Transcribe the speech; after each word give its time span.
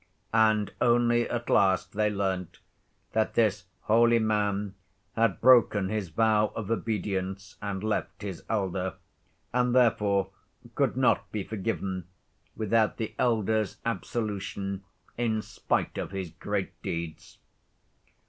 And 0.33 0.73
only 0.81 1.29
at 1.29 1.47
last 1.47 1.91
they 1.93 2.09
learnt 2.09 2.57
that 3.11 3.35
this 3.35 3.65
holy 3.81 4.17
man 4.17 4.73
had 5.15 5.39
broken 5.39 5.89
his 5.89 6.09
vow 6.09 6.47
of 6.55 6.71
obedience 6.71 7.55
and 7.61 7.83
left 7.83 8.23
his 8.23 8.43
elder, 8.49 8.95
and, 9.53 9.75
therefore, 9.75 10.31
could 10.73 10.97
not 10.97 11.31
be 11.31 11.43
forgiven 11.43 12.07
without 12.55 12.97
the 12.97 13.13
elder's 13.19 13.77
absolution 13.85 14.83
in 15.19 15.43
spite 15.43 15.99
of 15.99 16.09
his 16.09 16.31
great 16.31 16.81
deeds. 16.81 17.37